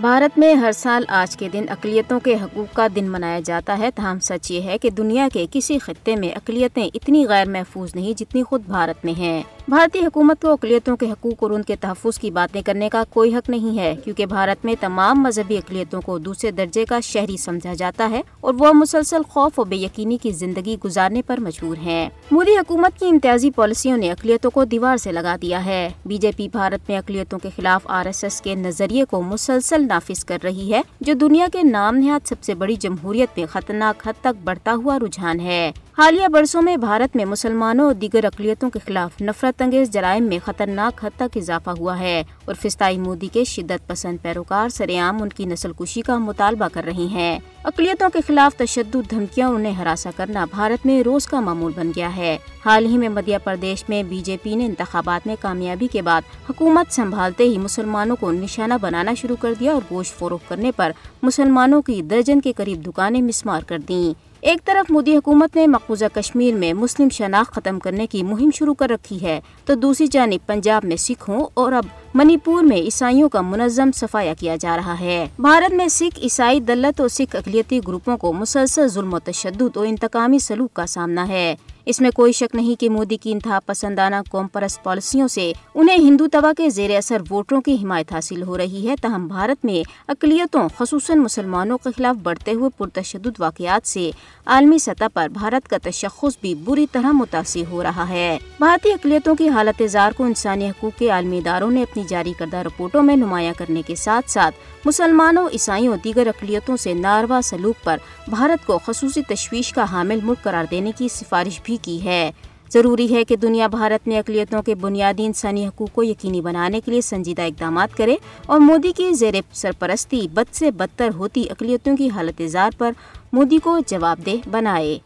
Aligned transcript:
بھارت 0.00 0.38
میں 0.38 0.54
ہر 0.54 0.72
سال 0.72 1.04
آج 1.08 1.36
کے 1.36 1.48
دن 1.52 1.64
اقلیتوں 1.68 2.20
کے 2.20 2.34
حقوق 2.34 2.76
کا 2.76 2.86
دن 2.96 3.10
منایا 3.10 3.40
جاتا 3.44 3.78
ہے، 3.78 3.90
تاہم 3.94 4.18
سچ 4.18 4.50
یہ 4.50 4.60
ہے 4.60 4.78
کہ 4.78 4.90
دنیا 4.90 5.28
کے 5.32 5.46
کسی 5.50 5.78
خطے 5.78 6.16
میں 6.16 6.28
اقلیتیں 6.28 6.88
اتنی 6.94 7.26
غیر 7.26 7.48
محفوظ 7.48 7.94
نہیں 7.94 8.18
جتنی 8.18 8.42
خود 8.42 8.62
بھارت 8.66 9.04
میں 9.04 9.12
ہیں۔ 9.18 9.42
بھارتی 9.68 9.98
حکومت 9.98 10.42
کو 10.42 10.52
اقلیتوں 10.52 10.96
کے 10.96 11.10
حقوق 11.10 11.42
اور 11.42 11.50
ان 11.50 11.62
کے 11.62 11.76
تحفظ 11.76 12.18
کی 12.18 12.30
باتیں 12.30 12.62
کرنے 12.62 12.88
کا 12.88 13.02
کوئی 13.10 13.34
حق 13.34 13.50
نہیں 13.50 13.78
ہے، 13.78 13.94
کیونکہ 14.04 14.26
بھارت 14.26 14.64
میں 14.64 14.74
تمام 14.80 15.22
مذہبی 15.22 15.56
اقلیتوں 15.56 16.00
کو 16.00 16.18
دوسرے 16.18 16.50
درجے 16.50 16.84
کا 16.84 17.00
شہری 17.00 17.36
سمجھا 17.36 17.74
جاتا 17.74 18.10
ہے 18.10 18.22
اور 18.40 18.54
وہ 18.58 18.72
مسلسل 18.72 19.22
خوف 19.28 19.58
و 19.58 19.64
بے 19.64 19.76
یقینی 19.76 20.16
کی 20.16 20.30
زندگی 20.30 20.76
گزارنے 20.84 21.22
پر 21.22 21.40
مجبور 21.40 21.76
ہیں۔ 21.76 22.08
مودی 22.30 22.56
حکومت 22.56 22.98
کی 22.98 23.08
امتیازی 23.08 23.50
پالیسیوں 23.50 23.96
نے 23.96 24.10
اقلیتوں 24.10 24.50
کو 24.50 24.64
دیوار 24.64 24.96
سے 24.96 25.12
لگا 25.12 25.36
دیا 25.42 25.64
ہے۔ 25.64 25.88
بی 26.06 26.18
جے 26.18 26.30
پی 26.36 26.48
بھارت 26.48 26.90
میں 26.90 26.98
اقلیتوں 26.98 27.38
کے 27.38 27.48
خلاف 27.56 27.82
آر 27.84 28.06
ایس 28.06 28.24
ایس 28.24 28.40
کے 28.40 28.54
نظریے 28.54 29.04
کو 29.04 29.22
مسلسل 29.22 29.86
نافذ 29.86 30.24
کر 30.24 30.38
رہی 30.42 30.72
ہے، 30.72 30.80
جو 31.00 31.14
دنیا 31.14 31.46
کے 31.52 31.62
نام 31.62 31.96
نہاد 31.96 32.26
سب 32.26 32.42
سے 32.42 32.54
بڑی 32.54 32.76
جمہوریت 32.76 33.38
میں 33.38 33.46
خطرناک 33.46 34.08
حد 34.08 34.20
تک 34.20 34.44
بڑھتا 34.44 34.74
ہوا 34.74 34.98
رجحان 34.98 35.40
ہے۔ 35.40 35.72
حالیہ 35.98 36.28
برسوں 36.28 36.62
میں 36.62 36.76
بھارت 36.76 37.16
میں 37.16 37.24
مسلمانوں 37.24 37.86
اور 37.86 37.94
دیگر 37.94 38.24
اقلیتوں 38.24 38.70
کے 38.70 38.78
خلاف 38.86 39.22
نفرت 39.22 39.59
انگیز 39.62 39.90
جرائم 39.90 40.24
میں 40.24 40.38
خطرناک 40.44 41.04
حد 41.04 41.10
تک 41.16 41.36
اضافہ 41.36 41.70
ہوا 41.70 41.98
ہے 41.98 42.22
اور 42.44 42.54
فستائی 42.54 42.98
مودی 42.98 43.28
کے 43.32 43.44
شدت 43.44 43.88
پسند 43.88 44.18
پیروکار 44.22 44.68
سر 44.68 44.90
عام 44.90 45.22
ان 45.22 45.28
کی 45.28 45.44
نسل 45.44 45.72
کشی 45.72 46.02
کا 46.02 46.18
مطالبہ 46.18 46.68
کر 46.72 46.84
رہی 46.84 47.06
ہیں۔ 47.06 47.38
اقلیتوں 47.64 48.10
کے 48.10 48.18
خلاف 48.26 48.58
تشدد 48.58 49.10
دھمکیاں 49.10 49.48
انہیں 49.48 49.72
ہراساں 49.72 50.12
کرنا 50.16 50.44
بھارت 50.50 50.86
میں 50.86 51.02
روز 51.02 51.26
کا 51.26 51.40
معمول 51.40 51.72
بن 51.76 51.90
گیا 51.96 52.16
ہے۔ 52.16 52.38
حال 52.64 52.86
ہی 52.86 52.98
میں 52.98 53.08
مدھیہ 53.08 53.38
پردیش 53.44 53.84
میں 53.88 54.02
بی 54.02 54.20
جے 54.20 54.36
پی 54.42 54.54
نے 54.54 54.66
انتخابات 54.66 55.26
میں 55.26 55.36
کامیابی 55.40 55.86
کے 55.92 56.02
بعد 56.02 56.22
حکومت 56.50 56.94
سنبھالتے 56.94 57.44
ہی 57.44 57.58
مسلمانوں 57.58 58.16
کو 58.16 58.32
نشانہ 58.32 58.74
بنانا 58.80 59.14
شروع 59.14 59.36
کر 59.40 59.54
دیا 59.60 59.72
اور 59.72 59.82
گوشت 59.90 60.18
فروخت 60.18 60.48
کرنے 60.48 60.72
پر 60.72 60.92
مسلمانوں 61.22 61.82
کی 61.82 62.02
درجن 62.02 62.40
کے 62.40 62.52
قریب 62.52 62.86
دکانیں 62.86 63.22
مسمار 63.22 63.62
کر 63.62 63.78
دیں۔ 63.78 64.29
ایک 64.40 64.64
طرف 64.64 64.90
مودی 64.90 65.16
حکومت 65.16 65.56
نے 65.56 65.66
مقبوضہ 65.66 66.04
کشمیر 66.14 66.54
میں 66.54 66.72
مسلم 66.72 67.08
شناخت 67.08 67.54
ختم 67.54 67.78
کرنے 67.78 68.06
کی 68.06 68.22
مہم 68.22 68.50
شروع 68.54 68.74
کر 68.74 68.90
رکھی 68.90 69.22
ہے، 69.22 69.40
تو 69.64 69.74
دوسری 69.74 70.06
جانب 70.06 70.46
پنجاب 70.46 70.84
میں 70.84 70.96
سکھوں 70.96 71.46
اور 71.54 71.72
اب 71.72 71.84
منی 72.14 72.36
پور 72.36 72.62
میں 72.62 72.76
عیسائیوں 72.76 73.28
کا 73.28 73.40
منظم 73.40 73.90
صفایا 73.94 74.34
کیا 74.34 74.56
جا 74.56 74.76
رہا 74.76 75.00
ہے۔ 75.00 75.26
بھارت 75.38 75.72
میں 75.72 75.88
سکھ، 75.88 76.20
عیسائی، 76.22 76.60
دلت 76.60 77.00
اور 77.00 77.08
سکھ 77.08 77.36
اقلیتی 77.36 77.80
گروپوں 77.88 78.16
کو 78.16 78.32
مسلسل 78.32 78.88
ظلم 78.88 79.14
و 79.14 79.18
تشدد 79.18 79.76
اور 79.76 79.86
انتقامی 79.86 80.38
سلوک 80.38 80.74
کا 80.74 80.86
سامنا 80.86 81.28
ہے۔ 81.28 81.54
اس 81.86 82.00
میں 82.00 82.10
کوئی 82.10 82.32
شک 82.32 82.54
نہیں 82.54 82.80
کہ 82.80 82.90
مودی 82.90 83.16
کی 83.16 83.32
انتہا 83.32 83.58
پسندانہ 83.66 84.16
قوم 84.30 84.46
پرست 84.48 84.82
پالیسیوں 84.84 85.28
سے 85.28 85.52
انہیں 85.74 85.96
ہندو 85.96 86.28
توا 86.28 86.52
کے 86.56 86.70
زیر 86.70 86.96
اثر 86.96 87.22
ووٹروں 87.30 87.60
کی 87.60 87.74
حمایت 87.74 88.12
حاصل 88.12 88.42
ہو 88.42 88.58
رہی 88.58 88.88
ہے۔ 88.88 88.94
تاہم 89.02 89.28
بھارت 89.28 89.64
میں 89.64 89.82
اقلیتوں، 90.08 90.68
خصوصاً 90.78 91.18
مسلمانوں 91.18 91.78
کے 91.78 91.88
خلاف 91.96 92.16
بڑھتے 92.16 92.52
ہوئے 92.52 92.70
پرتشدد 92.78 93.40
واقعات 93.40 93.88
سے 93.88 94.10
عالمی 94.46 94.78
سطح 94.78 95.04
پر 95.14 95.28
بھارت 95.32 95.68
کا 95.68 95.76
تشخص 95.82 96.36
بھی 96.40 96.54
بری 96.54 96.86
طرح 96.92 97.12
متاثر 97.12 97.70
ہو 97.70 97.82
رہا 97.82 98.08
ہے۔ 98.08 98.38
بھارتی 98.58 98.92
اقلیتوں 98.92 99.34
کی 99.34 99.48
حالت 99.48 99.82
اظہار 99.82 100.12
کو 100.16 100.24
انسانی 100.24 100.68
حقوق 100.68 100.98
کے 100.98 101.10
عالمی 101.10 101.38
اداروں 101.38 101.70
نے 101.70 101.82
اپنی 101.82 102.02
جاری 102.08 102.32
کردہ 102.38 102.56
رپورٹوں 102.56 103.02
میں 103.02 103.16
نمایاں 103.16 103.54
کرنے 103.58 103.82
کے 103.86 103.94
ساتھ 103.94 104.30
ساتھ 104.30 104.54
مسلمانوں، 104.84 105.48
عیسائیوں 105.52 105.96
دیگر 106.04 106.26
اقلیتوں 106.26 106.76
سے 106.76 106.94
ناروا 106.94 107.40
سلوک 107.44 107.84
پر 107.84 107.96
بھارت 108.28 108.66
کو 108.66 108.78
خصوصی 108.86 109.22
تشویش 109.22 109.72
کا 109.72 109.84
حامل 109.92 110.18
ملک 110.22 110.42
قرار 110.42 110.64
دینے 110.70 110.92
کی 110.98 111.08
سفارش 111.08 111.60
بھی 111.64 111.69
کی 111.76 112.04
ہے۔ 112.04 112.30
ضروری 112.72 113.14
ہے 113.14 113.24
کہ 113.24 113.36
دنیا 113.36 113.66
بھارت 113.66 114.08
میں 114.08 114.18
اقلیتوں 114.18 114.62
کے 114.62 114.74
بنیادی 114.74 115.26
انسانی 115.26 115.66
حقوق 115.66 115.92
کو 115.92 116.02
یقینی 116.02 116.40
بنانے 116.40 116.80
کے 116.80 116.90
لیے 116.90 117.00
سنجیدہ 117.00 117.42
اقدامات 117.42 117.96
کرے 117.96 118.16
اور 118.46 118.60
مودی 118.60 118.92
کی 118.96 119.12
زیر 119.12 119.34
سرپرستی 119.52 120.28
بد 120.34 120.54
سے 120.54 120.70
بدتر 120.70 121.08
ہوتی 121.14 121.44
اقلیتوں 121.50 121.96
کی 121.96 122.08
حالت 122.08 122.40
اظہار 122.40 122.70
پر 122.78 122.92
مودی 123.32 123.58
کو 123.62 123.78
جواب 123.86 124.18
دہ 124.26 124.48
بنائے۔ 124.50 124.98